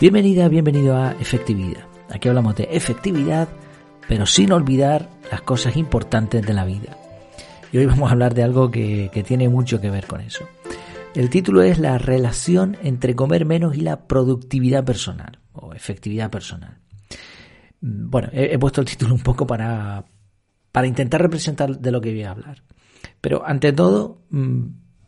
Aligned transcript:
Bienvenida, 0.00 0.46
bienvenido 0.46 0.96
a 0.96 1.10
Efectividad. 1.18 1.82
Aquí 2.08 2.28
hablamos 2.28 2.54
de 2.54 2.68
efectividad, 2.70 3.48
pero 4.06 4.26
sin 4.26 4.52
olvidar 4.52 5.10
las 5.28 5.42
cosas 5.42 5.76
importantes 5.76 6.46
de 6.46 6.54
la 6.54 6.64
vida. 6.64 6.96
Y 7.72 7.78
hoy 7.78 7.86
vamos 7.86 8.08
a 8.08 8.12
hablar 8.12 8.32
de 8.32 8.44
algo 8.44 8.70
que, 8.70 9.10
tiene 9.26 9.48
mucho 9.48 9.80
que 9.80 9.90
ver 9.90 10.06
con 10.06 10.20
eso. 10.20 10.44
El 11.16 11.30
título 11.30 11.62
es 11.62 11.80
La 11.80 11.98
relación 11.98 12.76
entre 12.84 13.16
comer 13.16 13.44
menos 13.44 13.76
y 13.76 13.80
la 13.80 14.06
productividad 14.06 14.84
personal 14.84 15.40
o 15.52 15.74
efectividad 15.74 16.30
personal. 16.30 16.78
Bueno, 17.80 18.28
he, 18.30 18.56
puesto 18.56 18.80
el 18.80 18.86
título 18.86 19.16
un 19.16 19.22
poco 19.22 19.48
para, 19.48 20.04
para 20.70 20.86
intentar 20.86 21.20
representar 21.20 21.76
de 21.76 21.90
lo 21.90 22.00
que 22.00 22.12
voy 22.12 22.22
a 22.22 22.30
hablar. 22.30 22.62
Pero 23.20 23.44
ante 23.44 23.72
todo, 23.72 24.22
mm, 24.30 24.66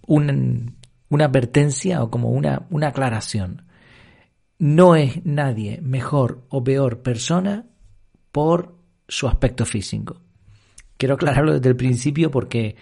una 0.08 1.24
advertencia 1.24 2.02
o 2.02 2.10
como 2.10 2.30
una, 2.30 2.66
una 2.70 2.88
aclaración. 2.88 3.69
No 4.60 4.94
es 4.94 5.24
nadie 5.24 5.80
mejor 5.80 6.44
o 6.50 6.62
peor 6.62 7.00
persona 7.00 7.64
por 8.30 8.76
su 9.08 9.26
aspecto 9.26 9.64
físico. 9.64 10.20
Quiero 10.98 11.14
aclararlo 11.14 11.54
desde 11.54 11.70
el 11.70 11.76
principio 11.76 12.30
porque 12.30 12.76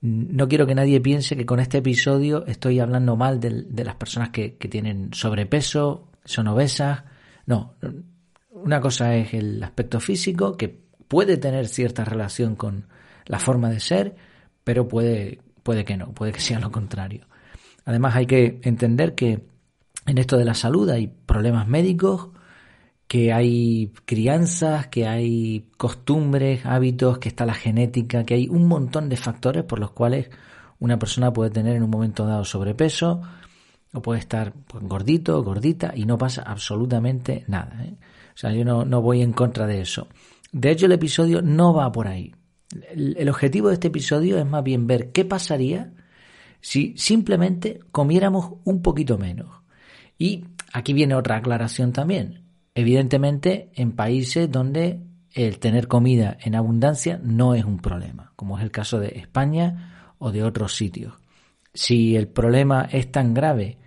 no 0.00 0.46
quiero 0.46 0.64
que 0.64 0.76
nadie 0.76 1.00
piense 1.00 1.34
que 1.36 1.44
con 1.44 1.58
este 1.58 1.78
episodio 1.78 2.46
estoy 2.46 2.78
hablando 2.78 3.16
mal 3.16 3.40
de, 3.40 3.84
las 3.84 3.96
personas 3.96 4.30
que, 4.30 4.50
tienen 4.50 5.12
sobrepeso, 5.12 6.08
son 6.24 6.46
obesas. 6.46 7.02
No, 7.46 7.74
una 8.50 8.80
cosa 8.80 9.16
es 9.16 9.34
el 9.34 9.60
aspecto 9.60 9.98
físico, 9.98 10.56
que 10.56 10.68
puede 10.68 11.36
tener 11.36 11.66
cierta 11.66 12.04
relación 12.04 12.54
con 12.54 12.86
la 13.26 13.40
forma 13.40 13.70
de 13.70 13.80
ser, 13.80 14.14
pero 14.62 14.86
puede, 14.86 15.40
puede 15.64 15.84
que 15.84 15.96
no, 15.96 16.12
puede 16.12 16.30
que 16.30 16.40
sea 16.40 16.60
lo 16.60 16.70
contrario. 16.70 17.26
Además 17.86 18.14
hay 18.14 18.26
que 18.26 18.60
entender 18.62 19.16
que 19.16 19.52
en 20.06 20.18
esto 20.18 20.36
de 20.36 20.44
la 20.44 20.54
salud 20.54 20.88
hay 20.90 21.06
problemas 21.06 21.66
médicos, 21.68 22.30
que 23.06 23.32
hay 23.32 23.92
crianzas, 24.04 24.88
que 24.88 25.06
hay 25.06 25.70
costumbres, 25.76 26.64
hábitos, 26.64 27.18
que 27.18 27.28
está 27.28 27.46
la 27.46 27.54
genética, 27.54 28.24
que 28.24 28.34
hay 28.34 28.48
un 28.48 28.66
montón 28.66 29.08
de 29.08 29.16
factores 29.16 29.64
por 29.64 29.78
los 29.78 29.90
cuales 29.90 30.30
una 30.78 30.98
persona 30.98 31.32
puede 31.32 31.50
tener 31.50 31.76
en 31.76 31.82
un 31.82 31.90
momento 31.90 32.26
dado 32.26 32.44
sobrepeso 32.44 33.22
o 33.92 34.02
puede 34.02 34.20
estar 34.20 34.52
pues, 34.66 34.82
gordito, 34.84 35.42
gordita 35.42 35.92
y 35.94 36.06
no 36.06 36.18
pasa 36.18 36.42
absolutamente 36.42 37.44
nada. 37.46 37.84
¿eh? 37.84 37.94
O 38.34 38.36
sea, 38.36 38.52
yo 38.52 38.64
no, 38.64 39.02
voy 39.02 39.22
en 39.22 39.32
contra 39.32 39.66
de 39.66 39.80
eso. 39.80 40.08
De 40.50 40.70
hecho, 40.70 40.86
el 40.86 40.92
episodio 40.92 41.42
no 41.42 41.74
va 41.74 41.92
por 41.92 42.08
ahí. 42.08 42.34
el 42.94 43.28
objetivo 43.28 43.68
de 43.68 43.74
este 43.74 43.88
episodio 43.88 44.38
es 44.38 44.46
más 44.46 44.64
bien 44.64 44.86
ver 44.86 45.12
qué 45.12 45.24
pasaría 45.24 45.92
si 46.60 46.94
simplemente 46.96 47.80
comiéramos 47.92 48.54
un 48.64 48.82
poquito 48.82 49.18
menos. 49.18 49.63
Y 50.18 50.44
aquí 50.72 50.92
viene 50.92 51.14
otra 51.14 51.36
aclaración 51.36 51.92
también. 51.92 52.42
Evidentemente, 52.74 53.70
en 53.74 53.92
países 53.92 54.50
donde 54.50 55.00
el 55.32 55.58
tener 55.58 55.88
comida 55.88 56.36
en 56.40 56.54
abundancia 56.54 57.20
no 57.22 57.54
es 57.54 57.64
un 57.64 57.78
problema, 57.78 58.32
como 58.36 58.58
es 58.58 58.64
el 58.64 58.70
caso 58.70 59.00
de 59.00 59.18
España 59.18 60.12
o 60.18 60.30
de 60.30 60.44
otros 60.44 60.76
sitios. 60.76 61.14
Si 61.72 62.16
el 62.16 62.28
problema 62.28 62.88
es 62.90 63.10
tan 63.10 63.34
grave 63.34 63.78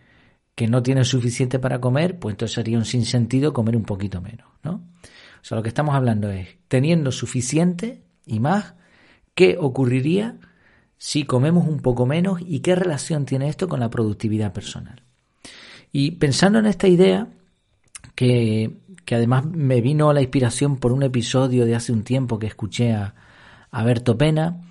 que 0.55 0.67
no 0.67 0.83
tiene 0.83 1.05
suficiente 1.05 1.59
para 1.59 1.79
comer, 1.79 2.19
pues 2.19 2.33
entonces 2.33 2.55
sería 2.55 2.77
un 2.77 2.85
sinsentido 2.85 3.53
comer 3.53 3.77
un 3.77 3.83
poquito 3.83 4.21
menos, 4.21 4.47
¿no? 4.63 4.83
O 5.41 5.43
sea, 5.43 5.55
lo 5.55 5.63
que 5.63 5.69
estamos 5.69 5.95
hablando 5.95 6.29
es, 6.29 6.57
teniendo 6.67 7.11
suficiente 7.11 8.03
y 8.25 8.39
más, 8.39 8.73
¿qué 9.35 9.55
ocurriría 9.57 10.37
si 10.97 11.23
comemos 11.23 11.67
un 11.67 11.79
poco 11.79 12.05
menos 12.05 12.41
y 12.45 12.59
qué 12.59 12.75
relación 12.75 13.25
tiene 13.25 13.47
esto 13.47 13.69
con 13.69 13.79
la 13.79 13.89
productividad 13.89 14.51
personal? 14.51 15.06
Y 15.99 16.11
pensando 16.11 16.59
en 16.59 16.67
esta 16.67 16.87
idea, 16.87 17.27
que, 18.13 18.71
además 19.09 19.45
me 19.45 19.81
vino 19.81 20.13
la 20.13 20.21
inspiración 20.21 20.77
por 20.77 20.91
un 20.91 21.01
episodio 21.01 21.65
de 21.65 21.73
hace 21.73 21.91
un 21.91 22.03
tiempo 22.03 22.37
que 22.37 22.45
escuché 22.45 22.93
a, 22.93 23.15
a 23.71 23.83
Berto 23.83 24.15
Pena, 24.15 24.61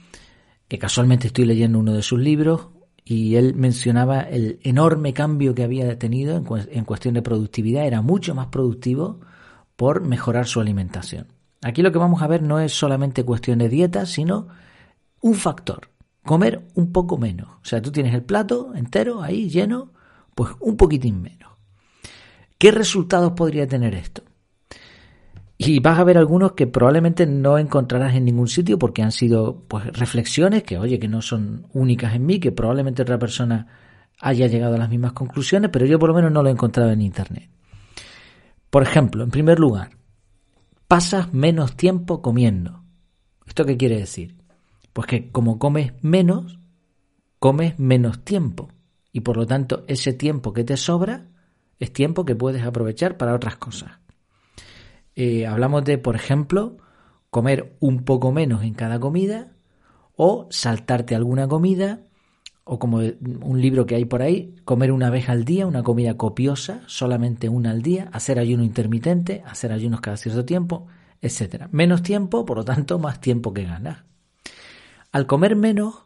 que 0.68 0.78
casualmente 0.78 1.26
estoy 1.26 1.44
leyendo 1.44 1.80
uno 1.80 1.94
de 1.94 2.02
sus 2.02 2.20
libros, 2.20 2.68
y 3.04 3.34
él 3.34 3.56
mencionaba 3.56 4.20
el 4.20 4.60
enorme 4.62 5.12
cambio 5.14 5.52
que 5.52 5.64
había 5.64 5.98
tenido 5.98 6.36
en, 6.36 6.84
cuestión 6.84 7.14
de 7.14 7.22
productividad, 7.22 7.88
era 7.88 8.02
mucho 8.02 8.32
más 8.36 8.46
productivo 8.46 9.18
por 9.74 10.02
mejorar 10.02 10.46
su 10.46 10.60
alimentación. 10.60 11.26
Aquí 11.60 11.82
lo 11.82 11.90
que 11.90 11.98
vamos 11.98 12.22
a 12.22 12.28
ver 12.28 12.44
no 12.44 12.60
es 12.60 12.72
solamente 12.72 13.24
cuestión 13.24 13.58
de 13.58 13.68
dieta, 13.68 14.06
sino 14.06 14.46
un 15.22 15.34
factor, 15.34 15.90
comer 16.24 16.68
un 16.76 16.92
poco 16.92 17.18
menos. 17.18 17.48
O 17.48 17.64
sea, 17.64 17.82
tú 17.82 17.90
tienes 17.90 18.14
el 18.14 18.22
plato 18.22 18.76
entero 18.76 19.24
ahí 19.24 19.50
lleno 19.50 19.95
pues 20.36 20.52
un 20.60 20.76
poquitín 20.76 21.22
menos. 21.22 21.50
¿Qué 22.58 22.70
resultados 22.70 23.32
podría 23.32 23.66
tener 23.66 23.94
esto? 23.94 24.22
Y 25.56 25.80
vas 25.80 25.98
a 25.98 26.04
ver 26.04 26.18
algunos 26.18 26.52
que 26.52 26.66
probablemente 26.66 27.26
no 27.26 27.56
encontrarás 27.56 28.14
en 28.14 28.26
ningún 28.26 28.46
sitio 28.46 28.78
porque 28.78 29.02
han 29.02 29.12
sido 29.12 29.64
pues 29.66 29.86
reflexiones 29.96 30.62
que, 30.62 30.76
oye, 30.76 30.98
que 30.98 31.08
no 31.08 31.22
son 31.22 31.66
únicas 31.72 32.14
en 32.14 32.26
mí, 32.26 32.38
que 32.38 32.52
probablemente 32.52 33.00
otra 33.00 33.18
persona 33.18 33.66
haya 34.20 34.46
llegado 34.46 34.74
a 34.74 34.78
las 34.78 34.90
mismas 34.90 35.14
conclusiones, 35.14 35.70
pero 35.72 35.86
yo 35.86 35.98
por 35.98 36.10
lo 36.10 36.14
menos 36.14 36.30
no 36.30 36.42
lo 36.42 36.50
he 36.50 36.52
encontrado 36.52 36.90
en 36.90 37.00
internet. 37.00 37.48
Por 38.68 38.82
ejemplo, 38.82 39.24
en 39.24 39.30
primer 39.30 39.58
lugar, 39.58 39.96
pasas 40.86 41.32
menos 41.32 41.76
tiempo 41.76 42.20
comiendo. 42.20 42.84
¿Esto 43.46 43.64
qué 43.64 43.78
quiere 43.78 43.96
decir? 43.96 44.36
Pues 44.92 45.06
que 45.06 45.30
como 45.30 45.58
comes 45.58 45.94
menos, 46.02 46.58
comes 47.38 47.78
menos 47.78 48.22
tiempo 48.22 48.75
y 49.16 49.20
por 49.20 49.38
lo 49.38 49.46
tanto 49.46 49.82
ese 49.86 50.12
tiempo 50.12 50.52
que 50.52 50.62
te 50.62 50.76
sobra 50.76 51.28
es 51.78 51.90
tiempo 51.90 52.26
que 52.26 52.36
puedes 52.36 52.62
aprovechar 52.64 53.16
para 53.16 53.34
otras 53.34 53.56
cosas. 53.56 53.92
Eh, 55.14 55.46
hablamos 55.46 55.86
de, 55.86 55.96
por 55.96 56.16
ejemplo, 56.16 56.76
comer 57.30 57.78
un 57.80 58.04
poco 58.04 58.30
menos 58.30 58.62
en 58.62 58.74
cada 58.74 59.00
comida 59.00 59.54
o 60.16 60.48
saltarte 60.50 61.14
alguna 61.14 61.48
comida 61.48 62.00
o 62.64 62.78
como 62.78 62.98
un 62.98 63.58
libro 63.58 63.86
que 63.86 63.94
hay 63.94 64.04
por 64.04 64.20
ahí, 64.20 64.54
comer 64.66 64.92
una 64.92 65.08
vez 65.08 65.30
al 65.30 65.46
día, 65.46 65.66
una 65.66 65.82
comida 65.82 66.18
copiosa, 66.18 66.82
solamente 66.84 67.48
una 67.48 67.70
al 67.70 67.80
día, 67.80 68.10
hacer 68.12 68.38
ayuno 68.38 68.64
intermitente, 68.64 69.42
hacer 69.46 69.72
ayunos 69.72 70.02
cada 70.02 70.18
cierto 70.18 70.44
tiempo, 70.44 70.88
etcétera. 71.22 71.70
Menos 71.72 72.02
tiempo, 72.02 72.44
por 72.44 72.58
lo 72.58 72.66
tanto, 72.66 72.98
más 72.98 73.22
tiempo 73.22 73.54
que 73.54 73.64
ganas. 73.64 74.04
Al 75.10 75.26
comer 75.26 75.56
menos, 75.56 76.05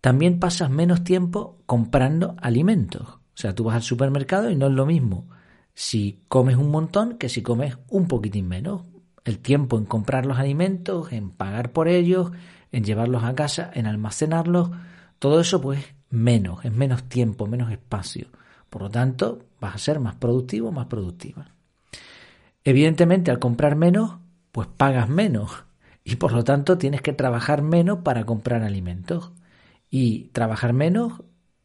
también 0.00 0.38
pasas 0.38 0.70
menos 0.70 1.04
tiempo 1.04 1.58
comprando 1.66 2.36
alimentos. 2.40 3.02
O 3.08 3.40
sea, 3.40 3.54
tú 3.54 3.64
vas 3.64 3.76
al 3.76 3.82
supermercado 3.82 4.50
y 4.50 4.56
no 4.56 4.66
es 4.66 4.72
lo 4.72 4.86
mismo 4.86 5.28
si 5.74 6.24
comes 6.26 6.56
un 6.56 6.72
montón 6.72 7.18
que 7.18 7.28
si 7.28 7.40
comes 7.40 7.78
un 7.88 8.08
poquitín 8.08 8.48
menos. 8.48 8.82
El 9.24 9.38
tiempo 9.38 9.78
en 9.78 9.84
comprar 9.84 10.26
los 10.26 10.38
alimentos, 10.38 11.12
en 11.12 11.30
pagar 11.30 11.70
por 11.70 11.86
ellos, 11.86 12.32
en 12.72 12.82
llevarlos 12.82 13.22
a 13.22 13.36
casa, 13.36 13.70
en 13.72 13.86
almacenarlos, 13.86 14.70
todo 15.20 15.40
eso 15.40 15.60
pues 15.60 15.84
menos, 16.10 16.64
es 16.64 16.72
menos 16.72 17.04
tiempo, 17.04 17.46
menos 17.46 17.70
espacio. 17.70 18.26
Por 18.70 18.82
lo 18.82 18.90
tanto, 18.90 19.44
vas 19.60 19.76
a 19.76 19.78
ser 19.78 20.00
más 20.00 20.16
productivo, 20.16 20.72
más 20.72 20.86
productiva. 20.86 21.46
Evidentemente, 22.64 23.30
al 23.30 23.38
comprar 23.38 23.76
menos, 23.76 24.16
pues 24.50 24.66
pagas 24.66 25.08
menos 25.08 25.64
y 26.04 26.16
por 26.16 26.32
lo 26.32 26.42
tanto 26.42 26.76
tienes 26.76 27.02
que 27.02 27.12
trabajar 27.12 27.62
menos 27.62 28.00
para 28.00 28.24
comprar 28.24 28.64
alimentos 28.64 29.30
y 29.90 30.28
trabajar 30.28 30.72
menos 30.72 31.22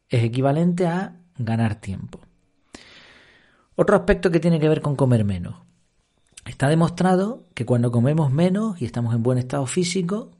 es 0.08 0.24
equivalente 0.24 0.86
a 0.86 1.16
ganar 1.36 1.80
tiempo. 1.80 2.20
Otro 3.76 3.96
aspecto 3.96 4.30
que 4.30 4.40
tiene 4.40 4.60
que 4.60 4.68
ver 4.68 4.80
con 4.80 4.94
comer 4.94 5.24
menos. 5.24 5.56
Está 6.44 6.68
demostrado 6.68 7.46
que 7.54 7.66
cuando 7.66 7.90
comemos 7.90 8.30
menos 8.30 8.80
y 8.80 8.84
estamos 8.84 9.14
en 9.14 9.22
buen 9.22 9.38
estado 9.38 9.66
físico, 9.66 10.30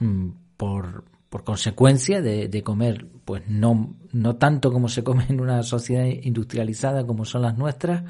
mm, 0.00 0.28
por, 0.56 1.04
consecuencia 1.44 2.22
de, 2.22 2.62
comer, 2.62 3.08
pues 3.24 3.42
no, 3.48 3.96
no 4.12 4.36
tanto 4.36 4.72
como 4.72 4.88
se 4.88 5.02
come 5.02 5.26
en 5.28 5.40
una 5.40 5.64
sociedad 5.64 6.04
industrializada 6.04 7.04
como 7.04 7.24
son 7.24 7.42
las 7.42 7.58
nuestras, 7.58 8.04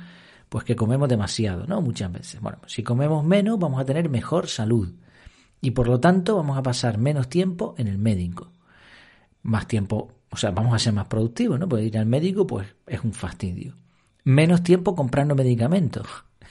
pues 0.50 0.64
que 0.64 0.76
comemos 0.76 1.08
demasiado, 1.08 1.66
¿no? 1.66 1.80
Muchas 1.80 2.12
veces. 2.12 2.40
Bueno, 2.42 2.58
si 2.66 2.82
comemos 2.82 3.24
menos, 3.24 3.58
vamos 3.58 3.80
a 3.80 3.84
tener 3.86 4.10
mejor 4.10 4.48
salud. 4.48 4.92
Y 5.62 5.70
por 5.70 5.88
lo 5.88 6.00
tanto, 6.00 6.36
vamos 6.36 6.58
a 6.58 6.62
pasar 6.62 6.98
menos 6.98 7.30
tiempo 7.30 7.74
en 7.78 7.88
el 7.88 7.96
médico 7.96 8.52
más 9.44 9.68
tiempo, 9.68 10.12
o 10.30 10.36
sea, 10.36 10.50
vamos 10.50 10.74
a 10.74 10.78
ser 10.78 10.92
más 10.92 11.06
productivos, 11.06 11.60
¿no? 11.60 11.68
Porque 11.68 11.84
ir 11.84 11.98
al 11.98 12.06
médico, 12.06 12.46
pues 12.46 12.66
es 12.86 13.04
un 13.04 13.12
fastidio. 13.12 13.76
Menos 14.24 14.62
tiempo 14.62 14.96
comprando 14.96 15.34
medicamentos. 15.34 16.06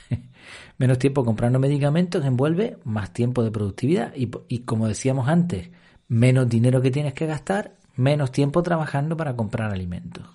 Menos 0.78 1.00
tiempo 1.00 1.26
comprando 1.26 1.60
medicamentos 1.60 2.24
envuelve 2.24 2.78
más 2.86 3.12
tiempo 3.12 3.44
de 3.44 3.52
productividad. 3.52 4.14
Y, 4.16 4.30
y 4.48 4.60
como 4.60 4.88
decíamos 4.88 5.28
antes, 5.28 5.70
menos 6.08 6.48
dinero 6.48 6.82
que 6.82 6.92
tienes 6.92 7.14
que 7.14 7.26
gastar, 7.26 7.76
menos 7.96 8.32
tiempo 8.32 8.62
trabajando 8.62 9.18
para 9.18 9.36
comprar 9.36 9.72
alimentos. 9.72 10.26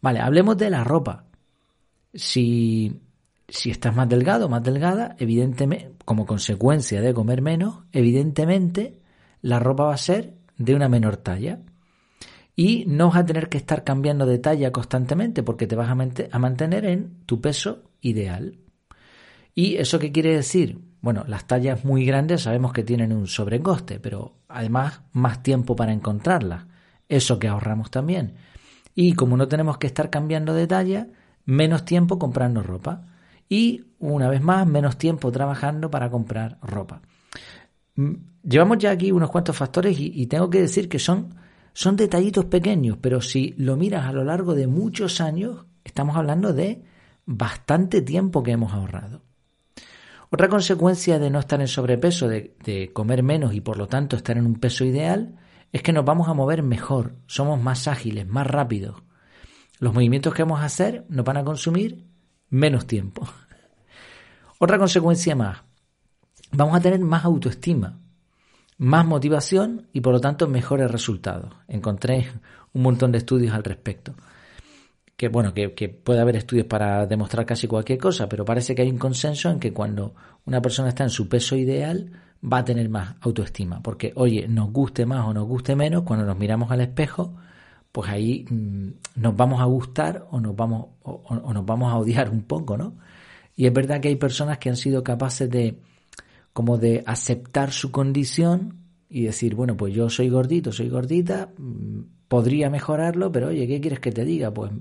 Vale, 0.00 0.20
hablemos 0.20 0.56
de 0.56 0.70
la 0.70 0.84
ropa. 0.84 1.24
Si, 2.14 2.98
si 3.48 3.70
estás 3.70 3.94
más 3.94 4.08
delgado, 4.08 4.48
más 4.48 4.62
delgada, 4.62 5.16
evidentemente, 5.18 5.92
como 6.04 6.24
consecuencia 6.24 7.02
de 7.02 7.12
comer 7.12 7.42
menos, 7.42 7.80
evidentemente 7.92 9.00
la 9.42 9.58
ropa 9.58 9.84
va 9.84 9.94
a 9.94 9.98
ser 9.98 10.35
de 10.58 10.74
una 10.74 10.88
menor 10.88 11.16
talla. 11.16 11.60
y 12.58 12.84
no 12.86 13.08
vas 13.08 13.18
a 13.18 13.26
tener 13.26 13.50
que 13.50 13.58
estar 13.58 13.84
cambiando 13.84 14.24
de 14.24 14.38
talla 14.38 14.72
constantemente 14.72 15.42
porque 15.42 15.66
te 15.66 15.76
vas 15.76 15.90
a, 15.90 16.38
mantener 16.38 16.86
en 16.86 17.24
tu 17.26 17.40
peso 17.42 17.82
ideal. 18.00 18.58
¿Y 19.54 19.76
eso 19.76 19.98
qué 19.98 20.10
quiere 20.10 20.34
decir? 20.34 20.78
Bueno, 21.02 21.24
las 21.28 21.46
tallas 21.46 21.84
muy 21.84 22.06
grandes 22.06 22.42
sabemos 22.42 22.72
que 22.72 22.82
tienen 22.82 23.12
un 23.12 23.26
sobrecoste, 23.26 24.00
pero 24.00 24.38
además 24.48 25.02
más 25.12 25.42
tiempo 25.42 25.76
para 25.76 25.92
encontrarlas. 25.92 26.66
Eso 27.08 27.38
que 27.38 27.48
ahorramos 27.48 27.90
también. 27.90 28.36
Y 28.94 29.12
como 29.12 29.36
no 29.36 29.48
tenemos 29.48 29.76
que 29.76 29.86
estar 29.86 30.08
cambiando 30.08 30.54
de 30.54 30.66
talla, 30.66 31.08
menos 31.44 31.84
tiempo 31.84 32.18
comprando 32.18 32.62
ropa. 32.62 33.02
Y 33.48 33.84
una 33.98 34.28
vez 34.28 34.40
más, 34.42 34.66
menos 34.66 34.96
tiempo 34.96 35.30
trabajando 35.30 35.90
para 35.90 36.10
comprar 36.10 36.58
ropa. 36.62 37.02
Llevamos 38.48 38.78
ya 38.78 38.90
aquí 38.90 39.10
unos 39.12 39.30
cuantos 39.30 39.56
factores 39.56 39.96
y 39.98 40.26
tengo 40.26 40.48
que 40.48 40.60
decir 40.60 40.88
que 40.88 40.98
son 40.98 41.34
son 41.76 41.94
detallitos 41.94 42.46
pequeños, 42.46 42.96
pero 43.02 43.20
si 43.20 43.54
lo 43.58 43.76
miras 43.76 44.06
a 44.06 44.12
lo 44.12 44.24
largo 44.24 44.54
de 44.54 44.66
muchos 44.66 45.20
años, 45.20 45.66
estamos 45.84 46.16
hablando 46.16 46.54
de 46.54 46.82
bastante 47.26 48.00
tiempo 48.00 48.42
que 48.42 48.52
hemos 48.52 48.72
ahorrado. 48.72 49.20
Otra 50.30 50.48
consecuencia 50.48 51.18
de 51.18 51.28
no 51.28 51.38
estar 51.38 51.60
en 51.60 51.68
sobrepeso, 51.68 52.28
de, 52.28 52.90
comer 52.94 53.22
menos 53.22 53.52
y 53.52 53.60
por 53.60 53.76
lo 53.76 53.88
tanto 53.88 54.16
estar 54.16 54.38
en 54.38 54.46
un 54.46 54.54
peso 54.54 54.86
ideal, 54.86 55.36
es 55.70 55.82
que 55.82 55.92
nos 55.92 56.06
vamos 56.06 56.28
a 56.28 56.32
mover 56.32 56.62
mejor, 56.62 57.16
somos 57.26 57.60
más 57.60 57.88
ágiles, 57.88 58.26
más 58.26 58.46
rápidos. 58.46 59.02
Los 59.78 59.92
movimientos 59.92 60.32
que 60.32 60.44
vamos 60.44 60.60
a 60.60 60.64
hacer 60.64 61.04
nos 61.10 61.26
van 61.26 61.36
a 61.36 61.44
consumir 61.44 62.06
menos 62.48 62.86
tiempo. 62.86 63.28
Otra 64.58 64.78
consecuencia 64.78 65.36
más, 65.36 65.58
vamos 66.52 66.74
a 66.74 66.80
tener 66.80 67.00
más 67.00 67.26
autoestima 67.26 68.00
más 68.78 69.06
motivación 69.06 69.86
y 69.92 70.00
por 70.00 70.12
lo 70.12 70.20
tanto 70.20 70.48
mejores 70.48 70.90
resultados. 70.90 71.54
Encontré 71.68 72.28
un 72.72 72.82
montón 72.82 73.12
de 73.12 73.18
estudios 73.18 73.54
al 73.54 73.64
respecto. 73.64 74.14
Que 75.16 75.28
bueno, 75.28 75.54
que, 75.54 75.88
puede 75.88 76.20
haber 76.20 76.36
estudios 76.36 76.66
para 76.66 77.06
demostrar 77.06 77.46
casi 77.46 77.66
cualquier 77.66 77.98
cosa, 77.98 78.28
pero 78.28 78.44
parece 78.44 78.74
que 78.74 78.82
hay 78.82 78.90
un 78.90 78.98
consenso 78.98 79.50
en 79.50 79.58
que 79.58 79.72
cuando 79.72 80.14
una 80.44 80.60
persona 80.60 80.90
está 80.90 81.04
en 81.04 81.10
su 81.10 81.26
peso 81.26 81.56
ideal 81.56 82.10
va 82.44 82.58
a 82.58 82.64
tener 82.64 82.90
más 82.90 83.16
autoestima. 83.22 83.82
Porque, 83.82 84.12
oye, 84.14 84.46
nos 84.46 84.70
guste 84.70 85.06
más 85.06 85.26
o 85.26 85.32
nos 85.32 85.46
guste 85.46 85.74
menos, 85.74 86.02
cuando 86.02 86.26
nos 86.26 86.36
miramos 86.36 86.70
al 86.70 86.82
espejo, 86.82 87.34
pues 87.92 88.10
ahí 88.10 88.44
mm, 88.50 88.88
nos 89.14 89.34
vamos 89.34 89.62
a 89.62 89.64
gustar 89.64 90.26
o 90.30 90.38
nos 90.38 90.54
vamos, 90.54 90.88
o 91.02 91.52
nos 91.54 91.64
vamos 91.64 91.90
a 91.90 91.96
odiar 91.96 92.28
un 92.28 92.42
poco, 92.42 92.76
¿no? 92.76 92.98
Y 93.56 93.66
es 93.66 93.72
verdad 93.72 94.00
que 94.00 94.08
hay 94.08 94.16
personas 94.16 94.58
que 94.58 94.68
han 94.68 94.76
sido 94.76 95.02
capaces 95.02 95.48
de, 95.48 95.80
como 96.56 96.78
de 96.78 97.04
aceptar 97.04 97.70
su 97.70 97.90
condición 97.90 98.78
y 99.10 99.24
decir, 99.24 99.54
bueno, 99.54 99.76
pues 99.76 99.92
yo 99.92 100.08
soy 100.08 100.30
gordito, 100.30 100.72
soy 100.72 100.88
gordita, 100.88 101.50
mm, 101.58 102.00
podría 102.28 102.70
mejorarlo, 102.70 103.30
pero 103.30 103.48
oye, 103.48 103.66
¿qué 103.66 103.78
quieres 103.78 104.00
que 104.00 104.10
te 104.10 104.24
diga? 104.24 104.54
Pues, 104.54 104.72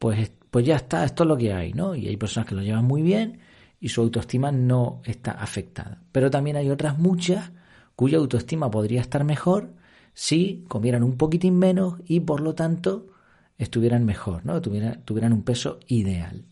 pues, 0.00 0.32
pues 0.50 0.66
ya 0.66 0.74
está, 0.74 1.04
esto 1.04 1.22
es 1.22 1.28
lo 1.28 1.36
que 1.36 1.52
hay, 1.52 1.72
¿no? 1.74 1.94
Y 1.94 2.08
hay 2.08 2.16
personas 2.16 2.48
que 2.48 2.56
lo 2.56 2.62
llevan 2.62 2.86
muy 2.86 3.02
bien 3.02 3.38
y 3.78 3.88
su 3.88 4.00
autoestima 4.00 4.50
no 4.50 5.00
está 5.04 5.30
afectada. 5.30 6.02
Pero 6.10 6.28
también 6.28 6.56
hay 6.56 6.70
otras 6.70 6.98
muchas 6.98 7.52
cuya 7.94 8.18
autoestima 8.18 8.68
podría 8.68 9.00
estar 9.00 9.22
mejor 9.22 9.74
si 10.12 10.64
comieran 10.66 11.04
un 11.04 11.16
poquitín 11.16 11.56
menos 11.56 12.00
y 12.04 12.18
por 12.18 12.40
lo 12.40 12.56
tanto 12.56 13.06
estuvieran 13.58 14.04
mejor, 14.04 14.44
¿no? 14.44 14.60
Tuvieran, 14.60 15.04
tuvieran 15.04 15.32
un 15.32 15.44
peso 15.44 15.78
ideal. 15.86 16.46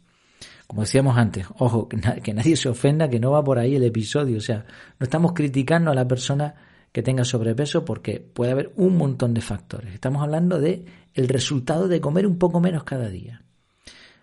Como 0.66 0.82
decíamos 0.82 1.16
antes, 1.16 1.46
ojo, 1.58 1.88
que, 1.88 2.34
nadie 2.34 2.56
se 2.56 2.68
ofenda, 2.68 3.08
que 3.08 3.20
no 3.20 3.30
va 3.30 3.44
por 3.44 3.58
ahí 3.58 3.76
el 3.76 3.84
episodio. 3.84 4.38
O 4.38 4.40
sea, 4.40 4.64
no 4.98 5.04
estamos 5.04 5.32
criticando 5.32 5.90
a 5.90 5.94
la 5.94 6.08
persona 6.08 6.54
que 6.90 7.02
tenga 7.02 7.24
sobrepeso 7.24 7.84
porque 7.84 8.20
puede 8.20 8.52
haber 8.52 8.72
un 8.76 8.96
montón 8.96 9.34
de 9.34 9.40
factores. 9.40 9.92
Estamos 9.92 10.22
hablando 10.22 10.60
de 10.60 10.84
el 11.12 11.28
resultado 11.28 11.88
de 11.88 12.00
comer 12.00 12.26
un 12.26 12.38
poco 12.38 12.60
menos 12.60 12.84
cada 12.84 13.08
día. 13.08 13.42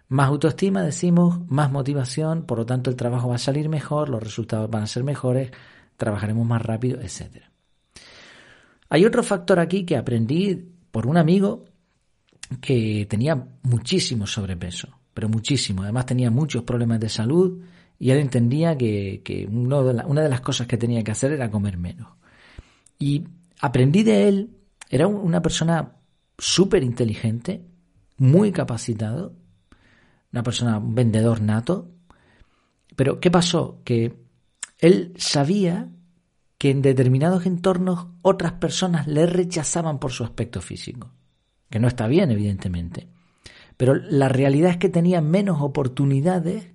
Más 0.08 0.28
autoestima, 0.28 0.84
decimos, 0.84 1.40
más 1.48 1.72
motivación, 1.72 2.46
por 2.46 2.58
lo 2.58 2.66
tanto 2.66 2.90
el 2.90 2.96
trabajo 2.96 3.30
va 3.30 3.36
a 3.36 3.40
salir 3.40 3.70
mejor, 3.70 4.10
los 4.10 4.22
resultados 4.22 4.70
van 4.70 4.84
a 4.84 4.88
ser 4.88 5.04
mejores, 5.04 5.52
trabajaremos 5.96 6.46
más 6.46 6.62
rápido, 6.62 7.00
etc. 7.02 7.44
Hay 8.90 9.06
otro 9.06 9.24
factor 9.24 9.60
aquí 9.60 9.86
que 9.86 9.96
aprendí 9.96 10.56
por 10.92 11.08
un 11.08 11.18
amigo 11.18 11.66
que 12.60 13.06
tenía 13.10 13.48
muchísimo 13.64 14.28
sobrepeso 14.28 15.01
pero 15.14 15.30
muchísimo. 15.30 15.84
Además 15.84 16.06
tenía 16.06 16.32
muchos 16.32 16.64
problemas 16.64 17.00
de 17.00 17.10
salud 17.10 17.62
y 18.00 18.12
él 18.12 18.20
entendía 18.20 18.78
que, 18.78 19.48
una 19.52 20.24
de 20.24 20.30
las 20.30 20.42
cosas 20.42 20.68
que 20.68 20.78
tenía 20.78 21.04
que 21.04 21.12
hacer 21.12 21.32
era 21.32 21.52
comer 21.52 21.78
menos. 21.78 22.08
Y 22.98 23.26
aprendí 23.60 24.04
de 24.04 24.28
él, 24.28 24.58
era 24.90 25.08
una 25.08 25.42
persona 25.42 25.94
súper 26.38 26.84
inteligente, 26.84 27.66
muy 28.18 28.52
capacitado, 28.52 29.36
una 30.32 30.44
persona, 30.44 30.78
un 30.80 30.96
vendedor 30.96 31.42
nato. 31.42 31.92
Pero 32.96 33.20
¿qué 33.20 33.30
pasó? 33.30 33.82
Que 33.84 34.14
él 34.80 35.14
sabía 35.18 35.90
que 36.58 36.70
en 36.72 36.82
determinados 36.82 37.46
entornos 37.46 38.08
otras 38.22 38.54
personas 38.54 39.08
le 39.08 39.26
rechazaban 39.26 40.00
por 40.00 40.12
su 40.12 40.24
aspecto 40.24 40.62
físico, 40.62 41.12
que 41.70 41.80
no 41.80 41.88
está 41.88 42.08
bien, 42.08 42.32
evidentemente. 42.32 43.08
Pero 43.82 43.96
la 43.96 44.30
realidad 44.30 44.70
es 44.70 44.78
que 44.78 44.90
tenía 44.90 45.22
menos 45.22 45.60
oportunidades 45.60 46.68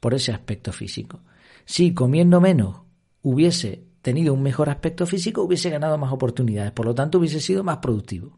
por 0.00 0.14
ese 0.14 0.32
aspecto 0.32 0.72
físico. 0.72 1.20
Si 1.64 1.94
comiendo 1.94 2.40
menos 2.40 2.80
hubiese 3.22 3.84
tenido 4.02 4.34
un 4.34 4.42
mejor 4.42 4.68
aspecto 4.68 5.06
físico, 5.06 5.42
hubiese 5.42 5.70
ganado 5.70 5.96
más 5.96 6.12
oportunidades, 6.12 6.72
por 6.72 6.86
lo 6.86 6.94
tanto 6.96 7.18
hubiese 7.18 7.40
sido 7.40 7.62
más 7.62 7.76
productivo. 7.76 8.36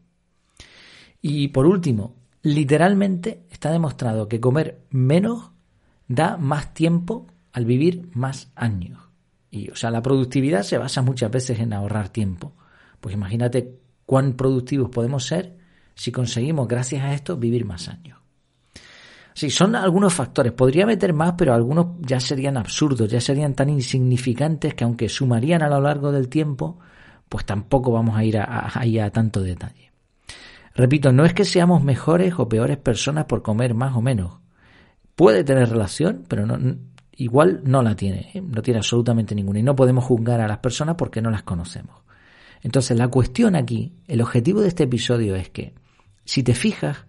Y 1.23 1.47
por 1.47 1.65
último, 1.65 2.15
literalmente 2.43 3.47
está 3.49 3.71
demostrado 3.71 4.27
que 4.27 4.39
comer 4.39 4.85
menos 4.91 5.49
da 6.07 6.37
más 6.37 6.75
tiempo 6.75 7.25
al 7.51 7.65
vivir 7.65 8.11
más 8.13 8.51
años. 8.53 9.09
Y 9.49 9.71
o 9.71 9.75
sea, 9.75 9.89
la 9.89 10.03
productividad 10.03 10.61
se 10.61 10.77
basa 10.77 11.01
muchas 11.01 11.31
veces 11.31 11.59
en 11.59 11.73
ahorrar 11.73 12.09
tiempo. 12.09 12.53
Pues 13.01 13.15
imagínate 13.15 13.79
cuán 14.05 14.33
productivos 14.33 14.91
podemos 14.91 15.25
ser 15.25 15.62
si 15.95 16.11
conseguimos, 16.11 16.67
gracias 16.67 17.03
a 17.03 17.13
esto, 17.13 17.37
vivir 17.37 17.65
más 17.65 17.87
años. 17.87 18.19
Sí, 19.33 19.49
son 19.49 19.75
algunos 19.75 20.13
factores. 20.13 20.53
Podría 20.53 20.85
meter 20.85 21.13
más, 21.13 21.33
pero 21.37 21.53
algunos 21.53 21.87
ya 22.01 22.19
serían 22.19 22.57
absurdos, 22.57 23.09
ya 23.09 23.19
serían 23.19 23.55
tan 23.55 23.69
insignificantes 23.69 24.75
que 24.75 24.83
aunque 24.83 25.09
sumarían 25.09 25.63
a 25.63 25.69
lo 25.69 25.81
largo 25.81 26.11
del 26.11 26.29
tiempo, 26.29 26.79
pues 27.29 27.45
tampoco 27.45 27.91
vamos 27.91 28.15
a 28.15 28.23
ir 28.23 28.37
a, 28.37 28.71
a, 28.73 29.09
tanto 29.09 29.41
detalle. 29.41 29.91
Repito, 30.75 31.11
no 31.11 31.25
es 31.25 31.33
que 31.33 31.45
seamos 31.45 31.83
mejores 31.83 32.33
o 32.37 32.47
peores 32.47 32.77
personas 32.77 33.25
por 33.25 33.41
comer 33.41 33.73
más 33.73 33.95
o 33.95 34.01
menos. 34.01 34.39
Puede 35.15 35.43
tener 35.43 35.69
relación, 35.69 36.25
pero 36.27 36.45
igual 37.15 37.61
no 37.63 37.81
la 37.81 37.95
tiene, 37.95 38.31
¿eh? 38.33 38.41
no 38.41 38.61
tiene 38.61 38.79
absolutamente 38.79 39.35
ninguna. 39.35 39.59
Y 39.59 39.63
no 39.63 39.75
podemos 39.75 40.03
juzgar 40.03 40.41
a 40.41 40.47
las 40.47 40.59
personas 40.59 40.95
porque 40.95 41.21
no 41.21 41.31
las 41.31 41.43
conocemos. 41.43 42.03
Entonces 42.61 42.97
la 42.97 43.07
cuestión 43.07 43.55
aquí, 43.55 43.93
el 44.07 44.21
objetivo 44.21 44.61
de 44.61 44.69
este 44.69 44.83
episodio 44.83 45.35
es 45.35 45.49
que 45.49 45.73
si 46.25 46.43
te 46.43 46.55
fijas, 46.55 47.05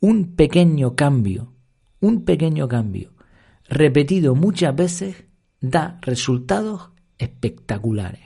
un 0.00 0.34
pequeño 0.34 0.96
cambio, 0.96 1.52
un 2.00 2.24
pequeño 2.24 2.68
cambio, 2.68 3.12
repetido 3.68 4.34
muchas 4.34 4.74
veces, 4.74 5.24
da 5.60 5.98
resultados 6.02 6.90
espectaculares. 7.18 8.22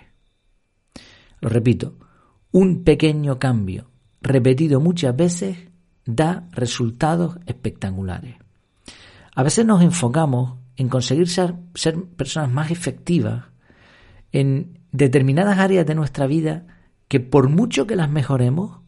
Lo 1.40 1.48
repito, 1.48 1.98
un 2.52 2.82
pequeño 2.82 3.38
cambio, 3.38 3.90
repetido 4.22 4.80
muchas 4.80 5.14
veces, 5.14 5.58
da 6.06 6.48
resultados 6.52 7.38
espectaculares. 7.46 8.36
A 9.34 9.42
veces 9.42 9.66
nos 9.66 9.82
enfocamos 9.82 10.58
en 10.76 10.88
conseguir 10.88 11.28
ser, 11.28 11.54
ser, 11.74 12.02
personas 12.02 12.50
más 12.50 12.70
efectivas 12.70 13.44
en 14.32 14.80
determinadas 14.92 15.58
áreas 15.58 15.84
de 15.84 15.94
nuestra 15.94 16.26
vida 16.26 16.66
que 17.08 17.20
por 17.20 17.48
mucho 17.48 17.86
que 17.86 17.96
las 17.96 18.10
mejoremos, 18.10 18.80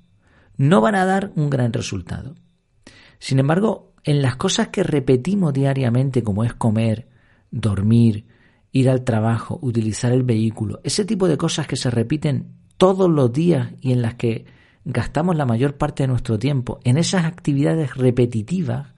no 0.59 0.83
van 0.83 0.97
a 0.97 1.07
dar 1.07 1.33
un 1.37 1.49
gran 1.49 1.73
resultado. 1.73 2.35
Sin 3.19 3.39
embargo, 3.39 3.95
en 4.05 4.21
las 4.21 4.37
cosas 4.37 4.69
que 4.69 4.83
repetimos 4.83 5.53
diariamente, 5.55 6.23
como 6.23 6.45
es 6.45 6.53
comer, 6.53 7.09
dormir, 7.51 8.27
ir 8.73 8.91
al 8.91 9.05
trabajo, 9.05 9.59
utilizar 9.63 10.13
el 10.13 10.25
vehículo, 10.25 10.81
ese 10.85 11.05
tipo 11.05 11.29
de 11.29 11.39
cosas 11.39 11.67
que 11.67 11.77
se 11.77 11.91
repiten 11.91 12.53
todos 12.77 13.09
los 13.09 13.33
días 13.33 13.73
y 13.81 13.93
en 13.93 14.03
las 14.03 14.15
que 14.15 14.47
gastamos 14.85 15.37
la 15.37 15.47
mayor 15.47 15.77
parte 15.77 16.03
de 16.03 16.09
nuestro 16.09 16.39
tiempo, 16.39 16.81
en 16.85 16.99
esas 16.99 17.25
actividades 17.25 17.97
repetitivas, 17.97 18.95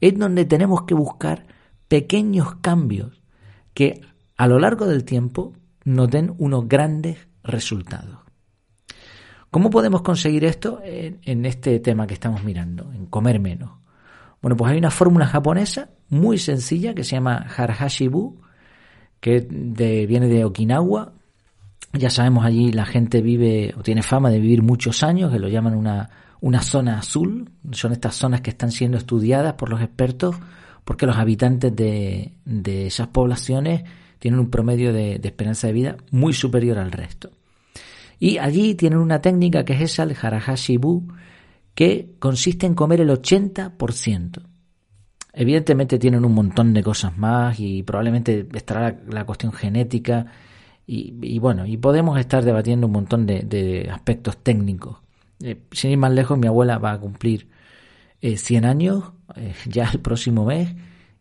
es 0.00 0.18
donde 0.18 0.44
tenemos 0.44 0.82
que 0.82 0.94
buscar 0.94 1.46
pequeños 1.88 2.56
cambios 2.56 3.22
que 3.74 4.00
a 4.36 4.46
lo 4.48 4.58
largo 4.58 4.86
del 4.86 5.04
tiempo 5.04 5.54
nos 5.84 6.10
den 6.10 6.34
unos 6.38 6.68
grandes 6.68 7.18
resultados. 7.42 8.25
¿Cómo 9.56 9.70
podemos 9.70 10.02
conseguir 10.02 10.44
esto 10.44 10.82
en, 10.84 11.46
este 11.46 11.80
tema 11.80 12.06
que 12.06 12.12
estamos 12.12 12.44
mirando, 12.44 12.92
en 12.92 13.06
comer 13.06 13.40
menos? 13.40 13.70
Bueno, 14.42 14.54
pues 14.54 14.70
hay 14.70 14.76
una 14.76 14.90
fórmula 14.90 15.24
japonesa 15.24 15.88
muy 16.10 16.36
sencilla 16.36 16.94
que 16.94 17.04
se 17.04 17.16
llama 17.16 17.36
Harhashibu, 17.56 18.36
que 19.18 19.40
viene 20.06 20.28
de 20.28 20.44
Okinawa, 20.44 21.14
Ya 21.94 22.10
sabemos 22.10 22.44
allí 22.44 22.70
la 22.70 22.84
gente 22.84 23.22
vive 23.22 23.72
o 23.78 23.82
tiene 23.82 24.02
fama 24.02 24.28
de 24.28 24.40
vivir 24.40 24.60
muchos 24.60 25.02
años, 25.02 25.32
que 25.32 25.38
lo 25.38 25.48
llaman 25.48 25.74
una, 25.74 26.10
una 26.42 26.60
zona 26.60 26.98
azul. 26.98 27.50
Son 27.72 27.92
estas 27.92 28.14
zonas 28.14 28.42
que 28.42 28.50
están 28.50 28.70
siendo 28.70 28.98
estudiadas 28.98 29.54
por 29.54 29.70
los 29.70 29.80
expertos 29.80 30.36
porque 30.84 31.06
los 31.06 31.16
habitantes 31.16 31.74
de, 31.74 32.34
de 32.44 32.88
esas 32.88 33.06
poblaciones 33.06 33.84
tienen 34.18 34.38
un 34.38 34.50
promedio 34.50 34.92
de, 34.92 35.18
de, 35.18 35.28
esperanza 35.28 35.66
de 35.68 35.72
vida 35.72 35.96
muy 36.10 36.34
superior 36.34 36.76
al 36.76 36.92
resto. 36.92 37.30
Y 38.18 38.38
allí 38.38 38.74
tienen 38.74 38.98
una 38.98 39.20
técnica 39.20 39.64
que 39.64 39.74
es 39.74 39.80
esa, 39.82 40.04
el 40.04 40.16
Harahashi-bu, 40.16 41.08
que 41.74 42.14
consiste 42.18 42.66
en 42.66 42.74
comer 42.74 43.02
el 43.02 43.10
80%. 43.10 44.42
Evidentemente 45.32 45.98
tienen 45.98 46.24
un 46.24 46.32
montón 46.32 46.72
de 46.72 46.82
cosas 46.82 47.16
más 47.18 47.60
y 47.60 47.82
probablemente 47.82 48.48
estará 48.54 48.98
la, 49.06 49.26
cuestión 49.26 49.52
genética 49.52 50.26
y, 50.86 51.38
bueno, 51.40 51.66
y 51.66 51.76
podemos 51.76 52.18
estar 52.18 52.42
debatiendo 52.44 52.86
un 52.86 52.94
montón 52.94 53.26
de, 53.26 53.88
aspectos 53.92 54.38
técnicos. 54.38 54.98
Eh, 55.42 55.60
sin 55.72 55.90
ir 55.90 55.98
más 55.98 56.12
lejos, 56.12 56.38
mi 56.38 56.46
abuela 56.46 56.78
va 56.78 56.92
a 56.92 56.98
cumplir 56.98 57.48
100 58.22 58.64
eh, 58.64 58.66
años 58.66 59.12
eh, 59.34 59.52
ya 59.66 59.90
el 59.92 60.00
próximo 60.00 60.46
mes 60.46 60.74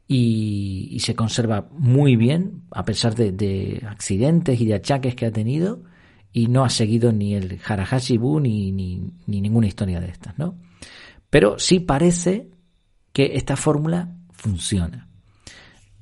y, 0.08 0.98
se 1.00 1.16
conserva 1.16 1.68
muy 1.72 2.16
bien 2.16 2.64
a 2.72 2.86
pesar 2.86 3.16
de, 3.16 3.84
accidentes 3.88 4.62
y 4.62 4.66
de 4.66 4.76
achaques 4.76 5.16
que 5.16 5.26
ha 5.26 5.32
tenido 5.32 5.84
y 6.36 6.48
no 6.48 6.66
ha 6.66 6.70
seguido 6.70 7.14
ni 7.14 7.34
el 7.34 7.62
Harahashi-bu 7.66 8.42
ni, 8.42 8.70
ni, 8.74 9.02
ni, 9.26 9.40
ninguna 9.40 9.68
historia 9.68 10.02
de 10.02 10.10
estas, 10.10 10.38
¿no? 10.38 10.58
Pero 11.30 11.58
sí 11.58 11.80
parece 11.80 12.50
que 13.14 13.32
esta 13.36 13.56
fórmula 13.56 14.18
funciona. 14.34 15.08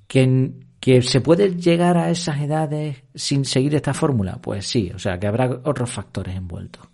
Que 0.07 0.53
¿Que 0.79 1.03
se 1.03 1.21
puede 1.21 1.55
llegar 1.55 1.97
a 1.97 2.09
esas 2.09 2.41
edades 2.41 3.03
sin 3.13 3.45
seguir 3.45 3.75
esta 3.75 3.93
fórmula? 3.93 4.41
Pues 4.41 4.65
sí, 4.65 4.91
o 4.93 4.97
sea 4.97 5.17
que 5.19 5.27
habrá 5.27 5.61
otros 5.63 5.89
factores 5.89 6.35
envueltos. 6.35 6.89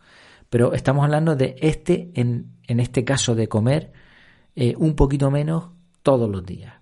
Pero 0.49 0.73
estamos 0.73 1.05
hablando 1.05 1.35
de 1.35 1.55
este, 1.59 2.11
en, 2.13 2.57
en 2.67 2.79
este 2.81 3.03
caso 3.03 3.33
de 3.35 3.47
comer 3.47 3.93
eh, 4.55 4.75
un 4.77 4.95
poquito 4.95 5.31
menos 5.31 5.71
todos 6.03 6.29
los 6.29 6.45
días. 6.45 6.75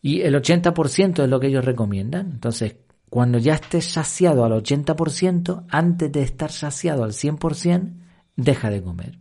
Y 0.00 0.20
el 0.20 0.34
80% 0.34 1.24
es 1.24 1.28
lo 1.28 1.40
que 1.40 1.48
ellos 1.48 1.64
recomiendan. 1.64 2.30
Entonces, 2.30 2.76
cuando 3.08 3.38
ya 3.38 3.54
estés 3.54 3.86
saciado 3.86 4.44
al 4.44 4.52
80%, 4.52 5.64
antes 5.68 6.12
de 6.12 6.22
estar 6.22 6.50
saciado 6.50 7.04
al 7.04 7.12
100%, 7.12 7.94
deja 8.36 8.70
de 8.70 8.82
comer. 8.82 9.18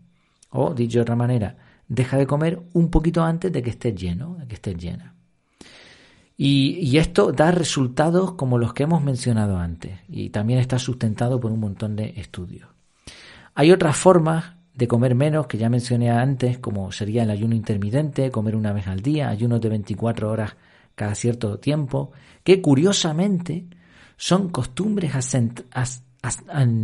O, 0.50 0.74
dicho 0.74 1.00
de 1.00 1.04
otra 1.04 1.16
manera, 1.16 1.58
deja 1.88 2.18
de 2.18 2.28
comer 2.28 2.62
un 2.74 2.90
poquito 2.90 3.24
antes 3.24 3.52
de 3.52 3.62
que 3.62 3.70
estés 3.70 3.96
lleno, 3.96 4.36
de 4.36 4.48
que 4.48 4.56
estés 4.56 4.78
llena. 4.78 5.14
Y, 6.38 6.98
esto 6.98 7.32
da 7.32 7.52
resultados 7.52 8.34
como 8.34 8.58
los 8.58 8.74
que 8.74 8.84
hemos 8.84 9.02
mencionado 9.02 9.58
antes 9.58 10.00
y 10.10 10.30
también 10.32 10.60
está 10.60 10.78
sustentado 10.80 11.40
por 11.40 11.52
un 11.52 11.62
montón 11.62 11.96
de 11.96 12.14
estudios. 12.18 12.68
Hay 13.54 13.72
otras 13.72 13.96
formas 13.96 14.56
de 14.74 14.88
comer 14.90 15.16
menos 15.16 15.48
que 15.48 15.58
ya 15.58 15.70
mencioné 15.70 16.12
antes, 16.12 16.58
como 16.58 16.92
sería 16.92 17.24
el 17.24 17.30
ayuno 17.30 17.56
intermitente, 17.56 18.32
comer 18.32 18.58
una 18.58 18.74
vez 18.74 18.88
al 18.88 19.00
día, 19.00 19.30
ayunos 19.30 19.62
de 19.62 19.70
24 19.70 20.30
horas 20.30 20.58
cada 20.94 21.16
cierto 21.16 21.58
tiempo, 21.60 22.12
que 22.44 22.62
curiosamente 22.62 23.66
son 24.18 24.50
costumbres 24.50 25.14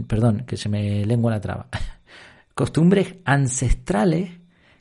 perdón, 0.07 0.43
que 0.45 0.57
se 0.57 0.69
me 0.69 1.05
lengua 1.05 1.31
la 1.31 1.41
traba, 1.41 1.67
costumbres 2.53 3.15
ancestrales 3.25 4.31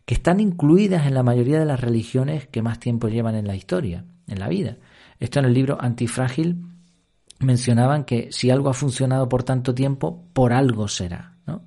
que 0.05 0.15
están 0.15 0.41
incluidas 0.41 1.07
en 1.07 1.15
la 1.15 1.23
mayoría 1.23 1.59
de 1.59 1.65
las 1.65 1.81
religiones 1.81 2.49
que 2.49 2.63
más 2.63 2.79
tiempo 2.79 3.09
llevan 3.09 3.37
en 3.37 3.47
la 3.47 3.55
historia 3.55 4.05
en 4.27 4.39
la 4.39 4.49
vida. 4.49 4.77
Esto 5.19 5.41
en 5.41 5.45
el 5.47 5.55
libro 5.55 5.77
Antifrágil 5.81 6.65
mencionaban 7.41 8.05
que 8.05 8.29
si 8.33 8.51
algo 8.51 8.71
ha 8.71 8.75
funcionado 8.75 9.29
por 9.29 9.43
tanto 9.43 9.75
tiempo, 9.75 10.25
por 10.33 10.53
algo 10.53 10.89
será. 10.89 11.37
¿no? 11.47 11.63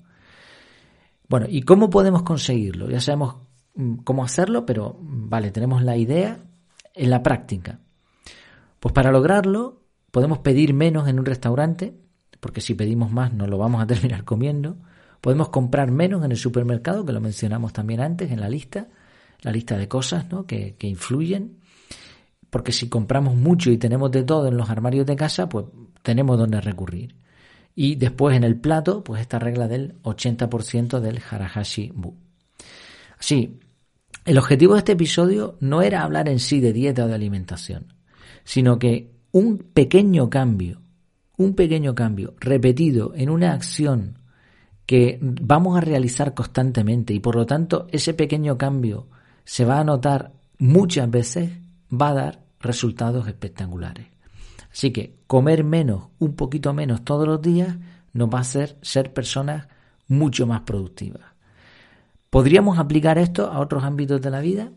Bueno, 1.27 1.45
¿y 1.49 1.61
cómo 1.61 1.89
podemos 1.89 2.23
conseguirlo? 2.23 2.89
Ya 2.89 2.99
sabemos 2.99 3.35
mm, 3.75 3.97
cómo 3.97 4.23
hacerlo, 4.23 4.65
pero 4.65 4.97
mm, 4.99 5.29
vale, 5.29 5.51
tenemos 5.51 5.83
la 5.83 5.97
idea 5.97 6.39
en 6.93 7.09
la 7.09 7.21
práctica. 7.21 7.79
Pues 8.79 8.93
para 8.93 9.11
lograrlo 9.11 9.82
podemos 10.13 10.37
pedir 10.39 10.73
menos 10.73 11.09
en 11.09 11.17
un 11.17 11.25
restaurante, 11.25 11.97
porque 12.39 12.61
si 12.61 12.75
pedimos 12.75 13.11
más 13.11 13.33
no 13.33 13.47
lo 13.47 13.57
vamos 13.57 13.81
a 13.81 13.87
terminar 13.93 14.23
comiendo. 14.23 14.77
Podemos 15.19 15.49
comprar 15.49 15.89
menos 15.89 16.23
en 16.23 16.31
el 16.31 16.37
supermercado, 16.37 17.03
que 17.03 17.13
lo 17.13 17.19
mencionamos 17.19 17.73
también 17.73 17.99
antes 17.99 18.31
en 18.31 18.39
la 18.39 18.47
lista, 18.47 18.87
la 19.41 19.51
lista 19.51 19.75
de 19.75 19.87
cosas 19.87 20.29
¿no? 20.29 20.45
que, 20.45 20.75
que 20.77 20.87
influyen 20.87 21.63
porque 22.53 22.71
si 22.71 22.87
compramos 22.87 23.35
mucho 23.35 23.71
y 23.71 23.79
tenemos 23.79 24.11
de 24.11 24.21
todo 24.21 24.47
en 24.47 24.57
los 24.57 24.69
armarios 24.69 25.07
de 25.07 25.15
casa, 25.15 25.49
pues 25.49 25.65
tenemos 26.03 26.37
donde 26.37 26.61
recurrir. 26.61 27.15
Y 27.73 27.95
después 27.95 28.37
en 28.37 28.43
el 28.43 28.59
plato, 28.59 29.03
pues 29.03 29.21
esta 29.21 29.39
regla 29.39 29.67
del 29.67 29.99
80% 30.03 30.99
del 30.99 31.19
Harahashi 31.27 31.91
Bu. 31.95 32.15
Así, 33.17 33.59
el 34.25 34.37
objetivo 34.37 34.73
de 34.73 34.79
este 34.79 34.91
episodio 34.91 35.57
no 35.61 35.81
era 35.81 36.03
hablar 36.03 36.29
en 36.29 36.37
sí 36.37 36.59
de 36.59 36.73
dieta 36.73 37.05
o 37.05 37.07
de 37.07 37.15
alimentación, 37.15 37.95
sino 38.43 38.77
que 38.77 39.12
un 39.33 39.57
pequeño 39.57 40.29
cambio, 40.29 40.79
un 41.37 41.55
pequeño 41.55 41.95
cambio 41.95 42.35
repetido 42.39 43.13
en 43.15 43.31
una 43.31 43.51
acción 43.53 44.19
que 44.85 45.17
vamos 45.21 45.75
a 45.75 45.81
realizar 45.81 46.35
constantemente 46.35 47.15
y 47.15 47.19
por 47.19 47.35
lo 47.35 47.47
tanto 47.47 47.87
ese 47.91 48.13
pequeño 48.13 48.59
cambio 48.59 49.07
se 49.43 49.65
va 49.65 49.79
a 49.79 49.83
notar 49.83 50.33
muchas 50.59 51.09
veces, 51.09 51.51
va 51.91 52.09
a 52.09 52.13
dar 52.13 52.43
resultados 52.59 53.27
espectaculares. 53.27 54.05
Así 54.71 54.91
que 54.91 55.15
comer 55.25 55.63
menos, 55.63 56.09
un 56.19 56.35
poquito 56.35 56.71
menos 56.71 57.03
todos 57.03 57.27
los 57.27 57.41
días, 57.41 57.75
nos 58.13 58.29
va 58.29 58.37
a 58.37 58.41
hacer 58.41 58.77
ser 58.83 59.13
personas 59.13 59.67
mucho 60.07 60.45
más 60.45 60.61
productivas. 60.61 61.23
¿Podríamos 62.29 62.77
aplicar 62.77 63.17
esto 63.17 63.51
a 63.51 63.59
otros 63.59 63.83
ámbitos 63.83 64.21
de 64.21 64.29
la 64.29 64.41
vida? 64.41 64.71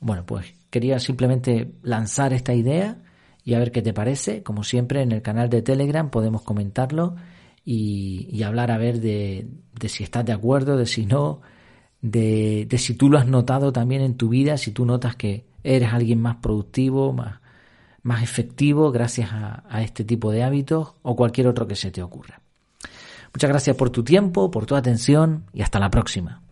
Bueno, 0.00 0.26
pues 0.26 0.52
quería 0.68 0.98
simplemente 0.98 1.72
lanzar 1.82 2.34
esta 2.34 2.52
idea 2.52 3.01
y 3.44 3.54
a 3.54 3.58
ver 3.58 3.72
qué 3.72 3.82
te 3.82 3.92
parece. 3.92 4.42
Como 4.42 4.64
siempre, 4.64 5.02
en 5.02 5.12
el 5.12 5.22
canal 5.22 5.48
de 5.48 5.62
Telegram 5.62 6.10
podemos 6.10 6.42
comentarlo 6.42 7.16
y, 7.64 8.42
hablar 8.42 8.70
a 8.70 8.78
ver 8.78 9.00
de, 9.00 9.46
si 9.86 10.04
estás 10.04 10.24
de 10.24 10.32
acuerdo, 10.32 10.76
de 10.76 10.86
si 10.86 11.06
no, 11.06 11.40
de, 12.00 12.68
si 12.78 12.94
tú 12.94 13.08
lo 13.08 13.18
has 13.18 13.26
notado 13.26 13.72
también 13.72 14.02
en 14.02 14.16
tu 14.16 14.28
vida, 14.28 14.56
si 14.56 14.72
tú 14.72 14.84
notas 14.84 15.16
que, 15.16 15.44
eres 15.64 15.92
alguien 15.92 16.20
más 16.20 16.36
productivo, 16.36 17.12
más, 17.12 17.40
más 18.02 18.24
efectivo 18.24 18.90
gracias 18.90 19.30
a 19.32 19.82
este 19.82 20.02
tipo 20.02 20.32
de 20.32 20.42
hábitos 20.42 20.94
o 21.02 21.14
cualquier 21.14 21.46
otro 21.46 21.68
que 21.68 21.76
se 21.76 21.92
te 21.92 22.02
ocurra. 22.02 22.40
Muchas 23.32 23.48
gracias 23.48 23.76
por 23.76 23.90
tu 23.90 24.04
tiempo, 24.04 24.50
por 24.50 24.66
tu 24.66 24.74
atención 24.76 25.44
y 25.52 25.62
hasta 25.62 25.78
la 25.78 25.90
próxima. 25.90 26.42